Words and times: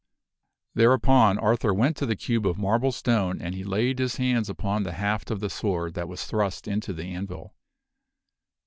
Thereupon 0.73 1.37
Arthur 1.37 1.75
went 1.75 1.95
to 1.97 2.07
the 2.07 2.15
cube 2.15 2.47
of 2.47 2.57
marble 2.57 2.91
stone 2.91 3.39
and 3.39 3.53
he 3.53 3.63
laid 3.63 3.99
his 3.99 4.15
hands 4.15 4.49
upon 4.49 4.81
the 4.81 4.93
haft 4.93 5.29
of 5.29 5.41
the 5.41 5.47
sword 5.51 5.93
that 5.93 6.09
was 6.09 6.25
thrust 6.25 6.67
into 6.67 6.91
the 6.91 7.03
anvil. 7.13 7.53